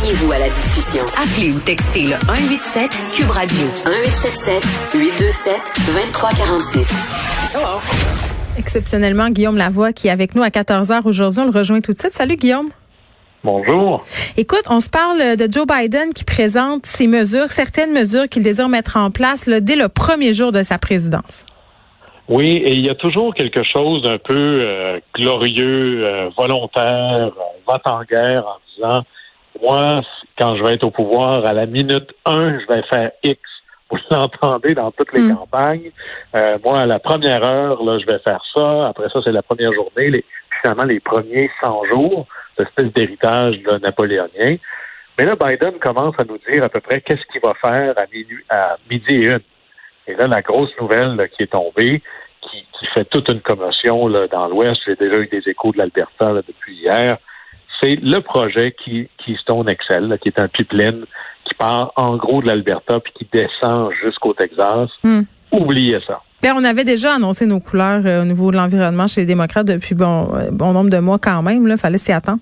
[0.00, 1.04] Joignez-vous à la discussion.
[1.18, 5.54] Appelez ou textez le 187 Cube Radio 1877 827
[5.92, 6.88] 2346.
[8.58, 11.40] Exceptionnellement, Guillaume Lavoie qui est avec nous à 14h aujourd'hui.
[11.40, 12.14] On le rejoint tout de suite.
[12.14, 12.70] Salut Guillaume.
[13.44, 14.06] Bonjour.
[14.38, 18.70] Écoute, on se parle de Joe Biden qui présente ses mesures, certaines mesures qu'il désire
[18.70, 21.44] mettre en place dès le premier jour de sa présidence.
[22.28, 27.32] Oui, et il y a toujours quelque chose d'un peu euh, glorieux, euh, volontaire,
[27.66, 29.04] va en guerre en disant,
[29.62, 30.00] moi,
[30.38, 33.40] quand je vais être au pouvoir, à la minute 1, je vais faire X.
[33.90, 35.36] Vous l'entendez dans toutes les hmm.
[35.36, 35.90] campagnes.
[36.36, 38.88] Euh, moi, à la première heure, là, je vais faire ça.
[38.88, 40.08] Après ça, c'est la première journée.
[40.08, 40.24] Les,
[40.60, 42.26] finalement, les premiers 100 jours
[42.60, 44.56] espèce d'héritage napoléonien.
[45.18, 48.06] Mais là, Biden commence à nous dire à peu près qu'est-ce qu'il va faire à,
[48.12, 49.40] minuit, à midi et une.
[50.06, 52.02] Et là, la grosse nouvelle qui est tombée,
[52.42, 56.32] qui, fait toute une commotion là, dans l'Ouest, j'ai déjà eu des échos de l'Alberta
[56.46, 57.18] depuis hier,
[57.80, 61.04] c'est le projet qui, Keystone Excel, qui est un pipeline
[61.44, 64.90] qui part en gros de l'Alberta puis qui descend jusqu'au Texas.
[65.02, 65.22] Hmm.
[65.52, 66.20] Oubliez ça.
[66.42, 69.66] Bien, on avait déjà annoncé nos couleurs euh, au niveau de l'environnement chez les démocrates
[69.66, 71.66] depuis bon, euh, bon nombre de mois quand même.
[71.66, 72.40] Il fallait s'y attendre.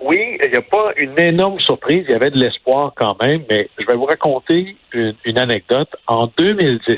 [0.00, 2.04] Oui, il n'y a pas une énorme surprise.
[2.08, 5.88] Il y avait de l'espoir quand même, mais je vais vous raconter une, anecdote.
[6.06, 6.96] En 2010,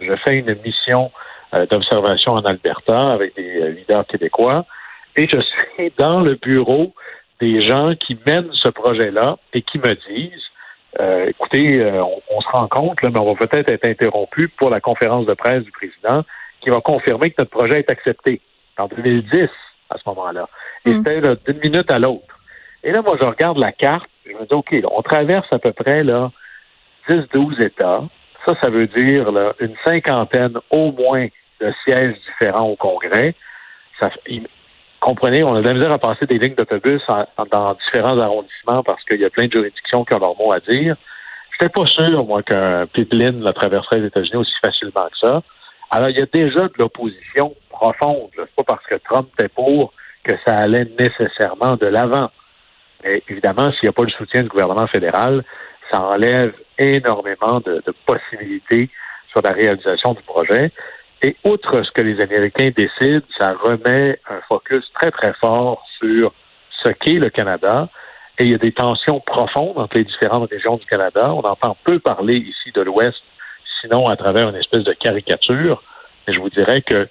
[0.00, 1.10] je fais une mission
[1.52, 4.64] euh, d'observation en Alberta avec des leaders québécois
[5.16, 6.94] et je suis dans le bureau
[7.40, 10.48] des gens qui mènent ce projet-là et qui me disent
[11.00, 14.70] euh, écoutez, euh, on, se rend compte, là, mais on va peut-être être interrompu pour
[14.70, 16.24] la conférence de presse du président
[16.60, 18.40] qui va confirmer que notre projet est accepté
[18.78, 19.48] en 2010
[19.90, 20.48] à ce moment-là.
[20.86, 20.96] Et mm.
[20.96, 22.38] c'était d'une minute à l'autre.
[22.82, 25.72] Et là, moi, je regarde la carte, je me dis, OK, on traverse à peu
[25.72, 26.30] près là
[27.08, 28.02] 10-12 États.
[28.46, 31.26] Ça, ça veut dire là, une cinquantaine au moins
[31.60, 33.34] de sièges différents au Congrès.
[34.00, 34.10] Ça,
[35.00, 37.02] comprenez, on a de la misère à passer des lignes d'autobus
[37.50, 40.60] dans différents arrondissements parce qu'il y a plein de juridictions qui ont leur mot à
[40.60, 40.96] dire.
[41.50, 45.42] Je n'étais pas sûr, moi, qu'un pipeline la traverserait les États-Unis aussi facilement que ça.
[45.90, 48.30] Alors, il y a déjà de l'opposition profonde.
[48.36, 49.92] C'est pas parce que Trump était pour
[50.24, 52.30] que ça allait nécessairement de l'avant.
[53.02, 55.44] Mais évidemment, s'il n'y a pas le soutien du gouvernement fédéral,
[55.90, 58.90] ça enlève énormément de possibilités
[59.30, 60.70] sur la réalisation du projet.
[61.22, 66.32] Et outre ce que les Américains décident, ça remet un focus très, très fort sur
[66.84, 67.88] ce qu'est le Canada.
[68.38, 71.34] Et il y a des tensions profondes entre les différentes régions du Canada.
[71.34, 73.20] On entend peu parler ici de l'Ouest,
[73.80, 75.82] sinon à travers une espèce de caricature.
[76.26, 77.08] Mais je vous dirais que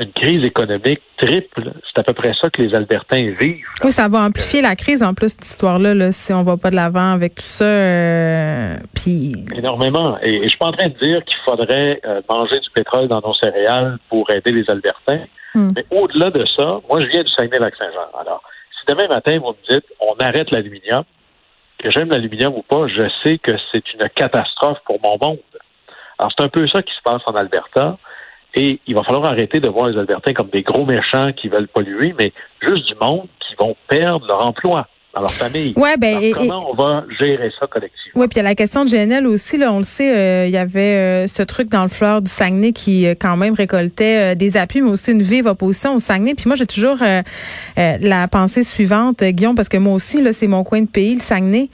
[0.00, 1.72] une crise économique triple.
[1.84, 3.64] C'est à peu près ça que les Albertains vivent.
[3.84, 6.70] Oui, ça va amplifier la crise en plus, cette histoire-là, là, si on va pas
[6.70, 7.64] de l'avant avec tout ça.
[7.64, 9.34] Euh, puis...
[9.54, 10.18] Énormément.
[10.22, 13.20] Et, je suis pas en train de dire qu'il faudrait euh, manger du pétrole dans
[13.20, 15.24] nos céréales pour aider les Albertains.
[15.54, 15.72] Hmm.
[15.76, 18.18] Mais au-delà de ça, moi, je viens du Saguenay-Lac-Saint-Jean.
[18.18, 18.42] Alors,
[18.78, 21.04] si demain matin, vous me dites, on arrête l'aluminium,
[21.78, 25.38] que j'aime l'aluminium ou pas, je sais que c'est une catastrophe pour mon monde.
[26.18, 27.98] Alors, c'est un peu ça qui se passe en Alberta.
[28.54, 31.68] Et il va falloir arrêter de voir les Albertains comme des gros méchants qui veulent
[31.68, 35.72] polluer, mais juste du monde qui vont perdre leur emploi dans leur famille.
[35.76, 38.20] Ouais, ben, comment on va gérer ça collectivement?
[38.20, 39.56] Oui, puis il y a la question de GNL aussi.
[39.58, 42.30] Là, on le sait, euh, il y avait euh, ce truc dans le fleur du
[42.30, 46.34] Saguenay qui euh, quand même récoltait des appuis, mais aussi une vive opposition au Saguenay.
[46.34, 46.98] Puis moi, j'ai toujours
[47.76, 51.20] la pensée suivante, Guillaume, parce que moi aussi, là, c'est mon coin de pays, le
[51.20, 51.68] Saguenay.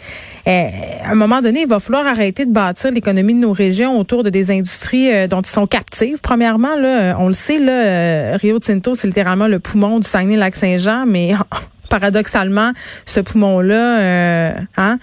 [0.46, 4.22] à un moment donné, il va falloir arrêter de bâtir l'économie de nos régions autour
[4.22, 6.20] de des industries dont ils sont captives.
[6.22, 11.32] Premièrement, là, on le sait, là, Rio Tinto, c'est littéralement le poumon du Saguenay-Lac-Saint-Jean, mais
[11.88, 12.72] paradoxalement,
[13.04, 14.98] ce poumon-là, euh, hein,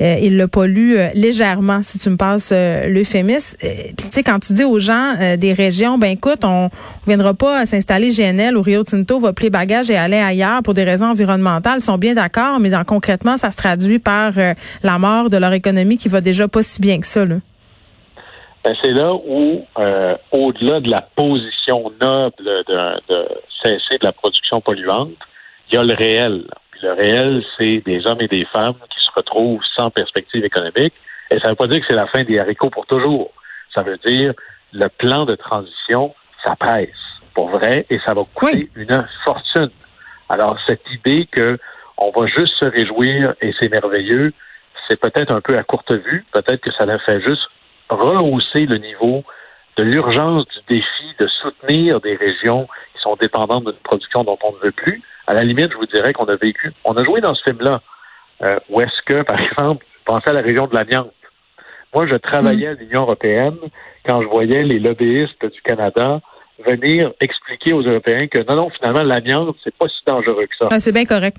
[0.00, 3.58] euh, il le pollue euh, légèrement, si tu me passes l'euphémisme.
[3.60, 6.68] Puis tu sais, quand tu dis aux gens des régions, ben écoute, on ne
[7.06, 10.84] viendra pas s'installer GNL ou Rio Tinto va plier bagage et aller ailleurs pour des
[10.84, 14.32] raisons environnementales, ils sont bien d'accord, mais dans, concrètement, ça se traduit par
[14.82, 17.24] la mort de leur économie qui va déjà pas si bien que ça.
[17.24, 17.36] Là.
[18.64, 19.64] Ben, c'est là où,
[20.32, 23.28] au-delà de la position noble de, de
[23.62, 25.10] cesser de la production polluante,
[25.68, 26.44] il y a le réel.
[26.82, 30.94] le réel, c'est des hommes et des femmes qui se retrouvent sans perspective économique.
[31.30, 33.32] Et ça ne veut pas dire que c'est la fin des haricots pour toujours.
[33.74, 34.32] Ça veut dire
[34.72, 36.14] le plan de transition,
[36.44, 36.88] ça presse,
[37.34, 39.70] pour vrai, et ça va coûter une fortune.
[40.28, 41.58] Alors, cette idée que
[41.96, 44.32] on va juste se réjouir et c'est merveilleux,
[44.88, 46.24] c'est peut-être un peu à courte vue.
[46.32, 47.48] Peut-être que ça la fait juste
[47.90, 49.24] rehausser le niveau
[49.76, 54.52] de l'urgence du défi de soutenir des régions qui sont dépendantes d'une production dont on
[54.52, 55.02] ne veut plus.
[55.28, 57.80] À la limite, je vous dirais qu'on a vécu, on a joué dans ce film-là,
[58.42, 61.12] euh, où est-ce que, par exemple, pensez à la région de l'amiante.
[61.94, 63.56] Moi, je travaillais à l'Union européenne
[64.06, 66.20] quand je voyais les lobbyistes du Canada
[66.66, 70.68] venir expliquer aux Européens que non, non, finalement, l'amiante, c'est pas si dangereux que ça.
[70.72, 71.36] Ah, c'est bien correct.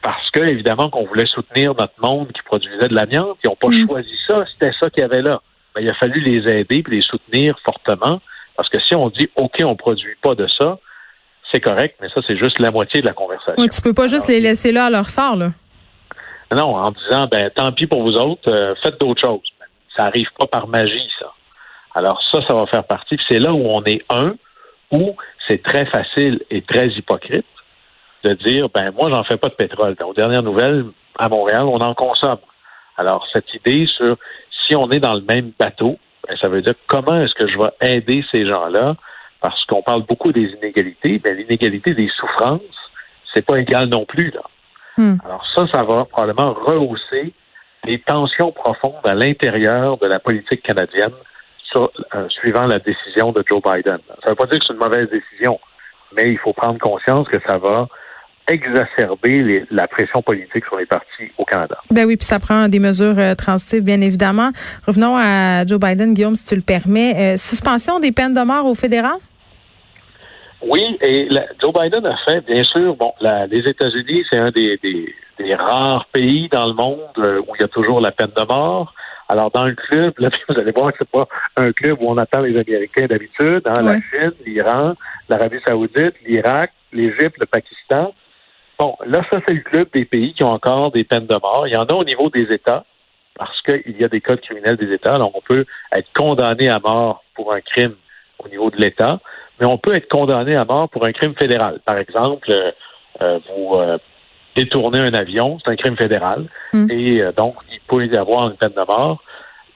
[0.00, 3.38] parce que, évidemment, qu'on voulait soutenir notre monde qui produisait de l'amiante.
[3.44, 3.86] Ils n'ont pas Mm.
[3.86, 4.44] choisi ça.
[4.52, 5.40] C'était ça qu'il y avait là.
[5.76, 8.20] Ben, il a fallu les aider et les soutenir fortement.
[8.56, 10.78] Parce que si on dit, OK, on produit pas de ça,
[11.52, 13.54] c'est correct, mais ça, c'est juste la moitié de la conversation.
[13.58, 15.50] Oui, tu peux pas juste les laisser là à leur sort, là.
[16.54, 19.40] Non, en disant, ben, tant pis pour vous autres, euh, faites d'autres choses.
[19.96, 21.32] Ça arrive pas par magie, ça.
[21.94, 23.18] Alors ça, ça va faire partie.
[23.28, 24.34] C'est là où on est un,
[24.90, 25.16] où
[25.48, 27.46] c'est très facile et très hypocrite
[28.24, 29.96] de dire, ben moi, j'en fais pas de pétrole.
[30.04, 30.84] Aux dernières nouvelles,
[31.18, 32.38] à Montréal, on en consomme.
[32.96, 34.16] Alors cette idée sur
[34.66, 37.58] si on est dans le même bateau, ben, ça veut dire comment est-ce que je
[37.58, 38.96] vais aider ces gens-là,
[39.42, 42.60] parce qu'on parle beaucoup des inégalités, mais l'inégalité des souffrances,
[43.34, 44.42] c'est pas égal non plus là.
[44.96, 45.16] Hmm.
[45.24, 47.32] Alors ça, ça va probablement rehausser
[47.84, 51.12] les tensions profondes à l'intérieur de la politique canadienne
[51.70, 53.98] sur, euh, suivant la décision de Joe Biden.
[54.22, 55.58] Ça ne veut pas dire que c'est une mauvaise décision,
[56.14, 57.88] mais il faut prendre conscience que ça va
[58.48, 61.78] exacerber les- la pression politique sur les partis au Canada.
[61.90, 64.50] Ben oui, puis ça prend des mesures euh, transitives, bien évidemment.
[64.86, 67.34] Revenons à Joe Biden, Guillaume, si tu le permets.
[67.34, 69.16] Euh, suspension des peines de mort au fédéral?
[70.64, 74.50] Oui, et la- Joe Biden a fait, bien sûr, bon, la- les États-Unis, c'est un
[74.50, 78.12] des, des- des rares pays dans le monde euh, où il y a toujours la
[78.12, 78.94] peine de mort.
[79.28, 81.26] Alors, dans le club, là, vous allez voir que c'est pas
[81.56, 83.92] un club où on attend les Américains d'habitude, hein, la.
[84.00, 84.94] Chine, l'Iran,
[85.28, 88.12] l'Arabie Saoudite, l'Irak, l'Égypte, le Pakistan.
[88.78, 91.66] Bon, là, ça, c'est le club des pays qui ont encore des peines de mort.
[91.66, 92.84] Il y en a au niveau des États,
[93.36, 95.14] parce qu'il y a des codes criminels des États.
[95.14, 95.64] Alors, on peut
[95.96, 97.94] être condamné à mort pour un crime
[98.44, 99.20] au niveau de l'État,
[99.60, 101.80] mais on peut être condamné à mort pour un crime fédéral.
[101.84, 102.70] Par exemple, euh,
[103.20, 103.98] euh, vous euh,
[104.56, 106.90] détournez un avion, c'est un crime fédéral, Mm.
[106.90, 109.22] et euh, donc il peut y avoir une peine de mort.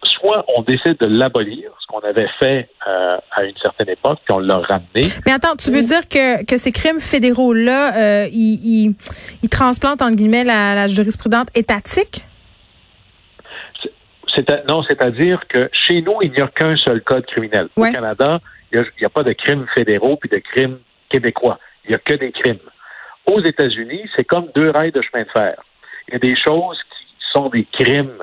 [0.02, 4.38] Soit on décide de l'abolir, ce qu'on avait fait à une certaine époque, puis on
[4.38, 5.10] l'a ramené.
[5.26, 8.94] Mais attends, tu veux dire que, que ces crimes fédéraux-là, ils, ils,
[9.42, 12.24] ils transplantent, entre guillemets, la, la jurisprudence étatique?
[14.34, 17.68] C'est à- non, c'est-à-dire que chez nous, il n'y a qu'un seul code criminel.
[17.76, 17.90] Ouais.
[17.90, 18.40] Au Canada,
[18.72, 20.78] il n'y a, il y a pas de crimes fédéraux puis de crimes
[21.08, 21.58] québécois.
[21.84, 22.58] Il n'y a que des crimes.
[23.26, 25.54] Aux États-Unis, c'est comme deux rails de chemin de fer.
[26.08, 28.22] Il y a des choses qui sont des crimes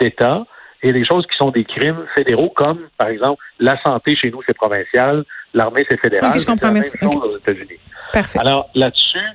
[0.00, 0.44] d'État
[0.82, 4.42] et des choses qui sont des crimes fédéraux, comme, par exemple, la santé chez nous,
[4.46, 6.30] c'est provincial, l'armée, c'est fédéral.
[6.30, 6.98] Ok, je comprends, la merci.
[7.00, 7.80] même chose aux États-Unis.
[8.12, 8.38] Parfait.
[8.38, 9.26] Alors là-dessus,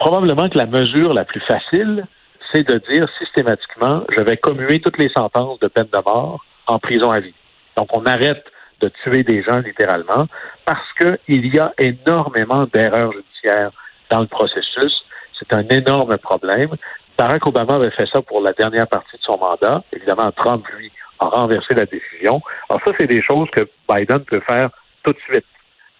[0.00, 2.04] probablement que la mesure la plus facile,
[2.52, 6.78] c'est de dire systématiquement, je vais commuer toutes les sentences de peine de mort en
[6.80, 7.34] prison à vie.
[7.76, 8.44] Donc on arrête
[8.80, 10.26] de tuer des gens littéralement
[10.64, 13.70] parce qu'il y a énormément d'erreurs judiciaires
[14.10, 15.04] dans le processus.
[15.38, 16.70] C'est un énorme problème.
[17.18, 19.82] Barack Obama avait fait ça pour la dernière partie de son mandat.
[19.92, 22.42] Évidemment, Trump, lui, a renversé la décision.
[22.68, 24.70] Alors ça, c'est des choses que Biden peut faire
[25.02, 25.46] tout de suite.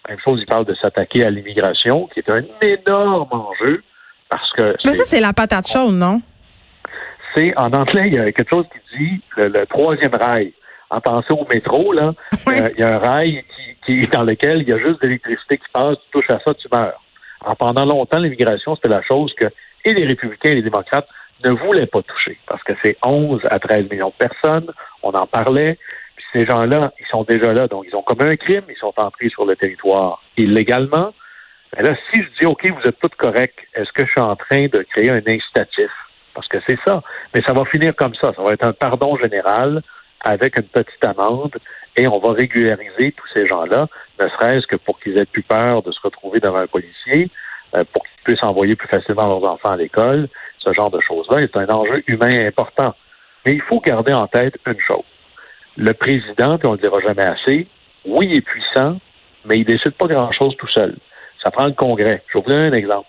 [0.07, 3.83] Même chose, il parle de s'attaquer à l'immigration, qui est un énorme enjeu
[4.29, 6.21] parce que Mais ça, c'est la patate chaude, non?
[7.37, 10.53] c'est en anglais, il y a quelque chose qui dit le, le troisième rail.
[10.89, 12.13] En pensant au métro, là,
[12.47, 12.53] Oui.
[12.59, 13.43] euh, il y a un rail
[13.85, 16.39] qui, qui dans lequel il y a juste de l'électricité qui passe, tu touches à
[16.39, 17.01] ça, tu meurs.
[17.43, 19.45] Alors, pendant longtemps, l'immigration, c'était la chose que
[19.85, 21.07] et les républicains et les démocrates
[21.43, 24.71] ne voulaient pas toucher parce que c'est 11 à 13 millions de personnes,
[25.03, 25.77] on en parlait.
[26.15, 28.93] Puis ces gens-là, ils sont déjà là, donc ils ont commis un crime, ils sont
[28.97, 31.13] entrés sur le territoire illégalement.
[31.75, 34.35] Mais là, si je dis, OK, vous êtes tous corrects, est-ce que je suis en
[34.35, 35.91] train de créer un incitatif?
[36.33, 37.03] Parce que c'est ça.
[37.35, 38.31] Mais ça va finir comme ça.
[38.35, 39.81] Ça va être un pardon général
[40.23, 41.57] avec une petite amende
[41.95, 43.87] et on va régulariser tous ces gens-là,
[44.19, 47.29] ne serait-ce que pour qu'ils aient plus peur de se retrouver devant un policier,
[47.75, 50.27] euh, pour qu'ils puissent envoyer plus facilement leurs enfants à l'école,
[50.59, 51.41] ce genre de choses-là.
[51.41, 52.93] C'est un enjeu humain important.
[53.45, 55.05] Mais il faut garder en tête une chose.
[55.75, 57.67] Le président, puis on ne le dira jamais assez,
[58.05, 58.99] oui, il est puissant,
[59.45, 60.95] mais il décide pas grand-chose tout seul.
[61.43, 62.23] Ça prend le Congrès.
[62.27, 63.07] Je vais vous donner un exemple.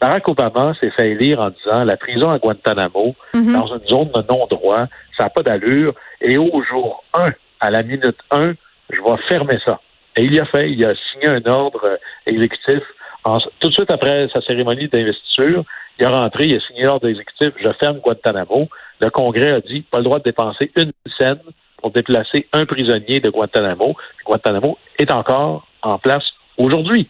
[0.00, 3.52] Barack Obama s'est fait élire en disant la prison à Guantanamo, Mhm.
[3.52, 4.86] dans une zone de non-droit,
[5.16, 8.52] ça n'a pas d'allure, et au jour 1, à la minute 1,
[8.90, 9.80] je vais fermer ça.
[10.18, 12.82] Et il a fait, il a signé un ordre euh, exécutif.
[13.24, 15.64] En- tout de suite après sa cérémonie d'investiture,
[15.98, 18.68] il est rentré, il a signé l'ordre exécutif, je ferme Guantanamo.
[19.00, 21.38] Le Congrès a dit, pas le droit de dépenser une scène
[21.78, 23.96] pour déplacer un prisonnier de Guantanamo.
[24.24, 26.24] Guantanamo est encore en place
[26.56, 27.08] aujourd'hui.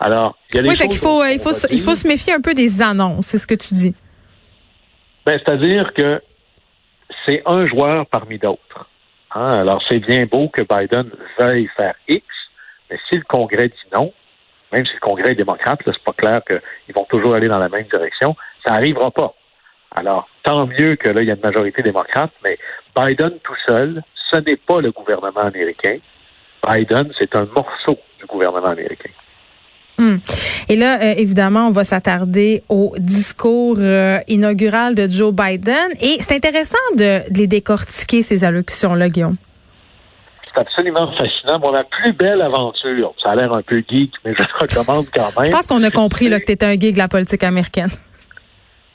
[0.00, 1.80] Alors, il y a des Oui, fait choses qu'il faut, euh, il faut, se- il
[1.80, 3.94] faut se méfier un peu des annonces, c'est ce que tu dis.
[5.26, 6.22] Ben, c'est-à-dire que
[7.26, 8.88] c'est un joueur parmi d'autres.
[9.34, 9.48] Hein?
[9.60, 12.24] Alors, c'est bien beau que Biden veuille faire X,
[12.90, 14.12] mais si le Congrès dit non,
[14.72, 17.58] même si le Congrès est démocrate, là, c'est pas clair qu'ils vont toujours aller dans
[17.58, 19.34] la même direction, ça n'arrivera pas.
[19.94, 22.58] Alors, tant mieux que là, il y a une majorité démocrate, mais
[22.94, 25.98] Biden tout seul, ce n'est pas le gouvernement américain.
[26.66, 29.10] Biden, c'est un morceau du gouvernement américain.
[29.98, 30.20] Hum.
[30.68, 35.88] Et là, euh, évidemment, on va s'attarder au discours euh, inaugural de Joe Biden.
[36.00, 39.36] Et c'est intéressant de, de, les décortiquer, ces allocutions-là, Guillaume.
[40.44, 41.58] C'est absolument fascinant.
[41.58, 45.06] Bon, la plus belle aventure, ça a l'air un peu geek, mais je le recommande
[45.14, 45.46] quand même.
[45.46, 47.90] Je pense qu'on a compris là, que tu étais un geek de la politique américaine.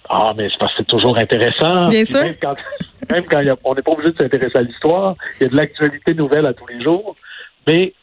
[0.10, 1.88] Ah, mais c'est parce que c'est toujours intéressant.
[1.88, 2.22] Bien sûr.
[2.22, 2.55] Même quand,
[3.12, 5.55] même quand a, on n'est pas obligé de s'intéresser à l'histoire, il y a de
[5.55, 7.15] l'actualité nouvelle à tous les jours.
[7.67, 7.93] Mais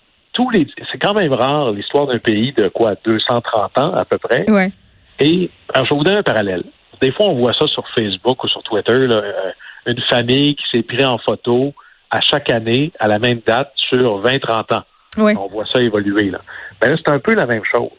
[0.40, 4.16] tous les, c'est quand même rare l'histoire d'un pays de quoi 230 ans à peu
[4.16, 4.50] près.
[4.50, 4.73] Ouais.
[5.18, 6.64] Et alors, je vais vous donner un parallèle.
[7.02, 9.50] Des fois, on voit ça sur Facebook ou sur Twitter, là, euh,
[9.87, 11.75] une famille qui s'est prise en photo
[12.11, 14.82] à chaque année à la même date sur 20-30 ans.
[15.18, 15.37] Ouais.
[15.37, 16.40] On voit ça évoluer là.
[16.80, 17.90] Ben là, c'est un peu la même chose.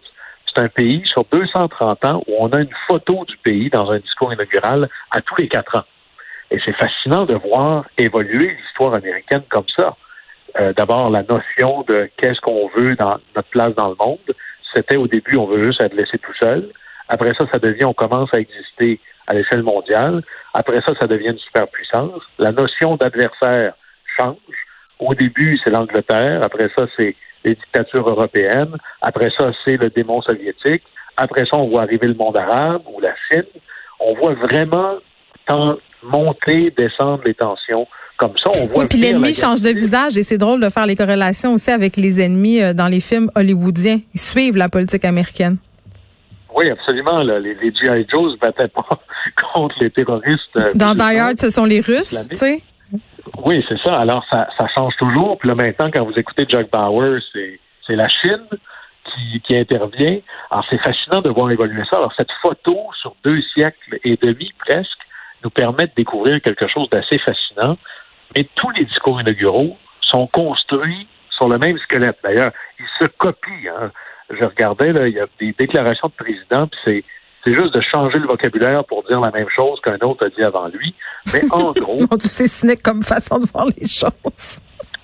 [0.47, 3.99] C'est un pays sur 230 ans où on a une photo du pays dans un
[3.99, 5.85] discours inaugural à tous les quatre ans.
[6.49, 9.95] Et c'est fascinant de voir évoluer l'histoire américaine comme ça.
[10.59, 14.35] Euh, D'abord, la notion de qu'est-ce qu'on veut dans notre place dans le monde.
[14.73, 16.69] C'était au début, on veut juste être laissé tout seul.
[17.09, 20.23] Après ça, ça devient, on commence à exister à l'échelle mondiale.
[20.53, 22.21] Après ça, ça devient une superpuissance.
[22.37, 23.73] La notion d'adversaire
[24.17, 24.35] change.
[24.99, 26.41] Au début, c'est l'Angleterre.
[26.43, 28.75] Après ça, c'est les dictatures européennes.
[29.01, 30.83] Après ça, c'est le démon soviétique.
[31.17, 33.45] Après ça, on voit arriver le monde arabe ou la Chine.
[33.99, 34.97] On voit vraiment
[36.03, 37.87] monter, descendre les tensions
[38.21, 38.51] comme ça.
[38.53, 41.55] On voit oui, puis l'ennemi change de visage et c'est drôle de faire les corrélations
[41.55, 43.99] aussi avec les ennemis dans les films hollywoodiens.
[44.13, 45.57] Ils suivent la politique américaine.
[46.55, 47.23] Oui, absolument.
[47.23, 47.39] Là.
[47.39, 48.05] Les, les G.I.
[48.11, 48.87] Joe se battaient pas
[49.53, 50.57] contre les terroristes.
[50.75, 52.61] Dans Die Hard, ce sont les Russes, tu sais.
[53.43, 53.93] Oui, c'est ça.
[53.93, 55.37] Alors, ça, ça change toujours.
[55.39, 58.45] Puis là, maintenant, quand vous écoutez Jack Bauer, c'est, c'est la Chine
[59.05, 60.19] qui, qui intervient.
[60.51, 61.97] Alors, c'est fascinant de voir évoluer ça.
[61.97, 64.99] Alors, cette photo sur deux siècles et demi presque
[65.43, 67.77] nous permet de découvrir quelque chose d'assez fascinant.
[68.35, 72.17] Mais tous les discours inauguraux sont construits sur le même squelette.
[72.23, 73.71] D'ailleurs, ils se copient.
[73.81, 73.91] Hein.
[74.29, 77.03] Je regardais, là, il y a des déclarations de président, puis c'est
[77.43, 80.43] c'est juste de changer le vocabulaire pour dire la même chose qu'un autre a dit
[80.43, 80.93] avant lui.
[81.33, 81.97] Mais en gros.
[81.99, 84.59] non, c'est cynique comme façon de voir les choses.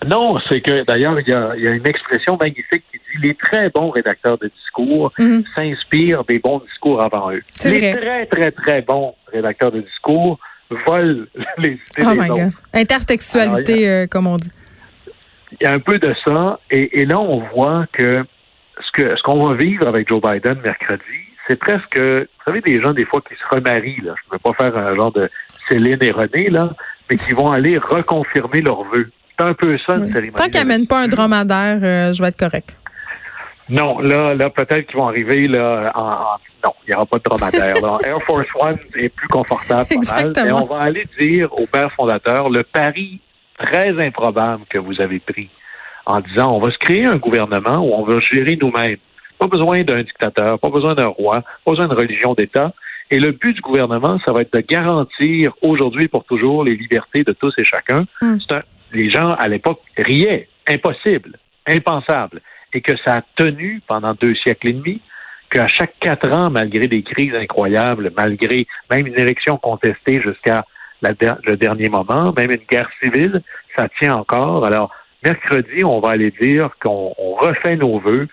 [0.05, 3.33] Non, c'est que d'ailleurs, il y a, y a, une expression magnifique qui dit les
[3.33, 5.43] très bons rédacteurs de discours Mhm.
[5.55, 7.41] s'inspirent des bons discours avant eux.
[7.65, 7.95] Les vrai.
[7.95, 10.37] très, très, très bons rédacteurs de discours
[10.85, 11.25] volent
[11.57, 12.61] les idées oh des autres.
[12.73, 14.51] Intertextualité, Alors, a, euh, comme on dit.
[15.59, 16.59] Il y a un peu de ça.
[16.69, 18.23] Et, et là, on voit que
[18.79, 21.03] ce que ce qu'on va vivre avec Joe Biden mercredi,
[21.47, 24.13] c'est presque, vous savez, des gens des fois qui se remarient, là.
[24.23, 25.29] Je ne veux pas faire un genre de
[25.69, 26.71] Céline et René, là,
[27.09, 29.09] mais qui vont aller reconfirmer leurs vœux.
[29.39, 30.07] C'est un peu ça, une oui.
[30.07, 30.33] cérémonie.
[30.33, 32.75] Tant qu'ils n'amènent pas un dromadaire, euh, je vais être correct.
[33.69, 37.17] Non, là, là, peut-être qu'ils vont arriver là en, en non, il n'y aura pas
[37.17, 37.75] de dromadaire.
[37.81, 37.97] là.
[38.03, 41.91] Air Force One est plus confortable, pas mal, mais on va aller dire au père
[41.93, 43.19] fondateur le pari
[43.57, 45.49] très improbable que vous avez pris
[46.05, 48.97] en disant on va se créer un gouvernement où on va gérer nous-mêmes.
[49.37, 52.73] Pas besoin d'un dictateur, pas besoin d'un roi, pas besoin d'une religion d'État.
[53.11, 56.75] Et le but du gouvernement, ça va être de garantir aujourd'hui et pour toujours les
[56.75, 58.05] libertés de tous et chacun.
[58.21, 58.37] Mm.
[58.49, 58.61] Un,
[58.93, 62.41] les gens à l'époque riaient, impossible, impensable,
[62.73, 65.01] et que ça a tenu pendant deux siècles et demi,
[65.49, 70.65] qu'à chaque quatre ans, malgré des crises incroyables, malgré même une élection contestée jusqu'à
[71.01, 73.41] le dernier moment, même une guerre civile,
[73.75, 74.65] ça tient encore.
[74.65, 74.91] Alors,
[75.23, 78.27] mercredi, on va aller dire qu'on refait nos voeux,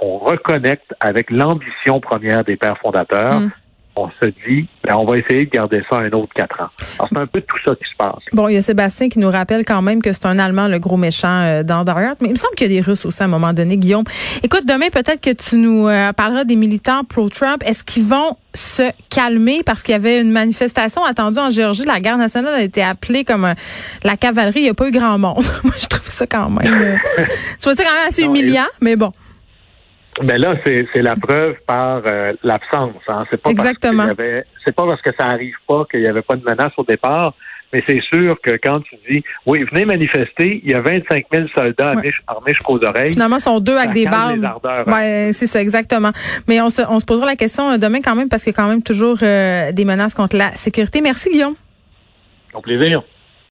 [0.00, 3.40] on reconnecte avec l'ambition première des pères fondateurs.
[3.40, 3.50] Mm.
[3.98, 6.68] On se dit, ben, on va essayer de garder ça un autre quatre ans.
[6.98, 8.22] Alors, c'est un peu tout ça qui se passe.
[8.32, 10.78] Bon, il y a Sébastien qui nous rappelle quand même que c'est un Allemand, le
[10.78, 13.06] gros méchant euh, dans Die Hard, mais il me semble qu'il y a des Russes
[13.06, 14.04] aussi à un moment donné, Guillaume.
[14.42, 17.62] Écoute, demain, peut-être que tu nous euh, parleras des militants pro-Trump.
[17.64, 19.62] Est-ce qu'ils vont se calmer?
[19.64, 21.84] Parce qu'il y avait une manifestation attendue en Géorgie?
[21.84, 23.54] La guerre nationale a été appelée comme euh,
[24.04, 24.60] la cavalerie.
[24.60, 25.44] Il n'y a pas eu grand monde.
[25.64, 26.98] Moi, je trouve ça quand même...
[27.16, 29.10] je trouve ça quand même assez non, humiliant, mais bon.
[30.22, 32.94] Mais là, c'est la preuve par euh, l'absence.
[33.08, 33.24] Hein.
[33.30, 34.06] C'est pas Exactement.
[34.64, 37.34] C'est pas parce que ça arrive pas qu'il n'y avait pas de menace au départ,
[37.72, 41.46] mais c'est sûr que quand tu dis oui, venez manifester, il y a 25 000
[41.54, 42.10] soldats ouais.
[42.26, 43.10] armés jusqu'aux oreilles.
[43.10, 44.44] Finalement, sont deux avec des balles.
[44.44, 44.82] Hein.
[44.86, 46.12] Ouais, c'est ça, exactement.
[46.48, 48.62] Mais on se, on se posera la question demain quand même parce qu'il y a
[48.62, 51.00] quand même toujours euh, des menaces contre la sécurité.
[51.00, 51.54] Merci, Guillaume.
[52.54, 53.02] Au plaisir.